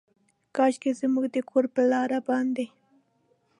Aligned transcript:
کاشکي 0.55 0.91
زموږ 1.01 1.25
د 1.35 1.37
کور 1.49 1.65
پر 1.73 1.83
لاره 1.91 2.19
باندې، 2.27 2.65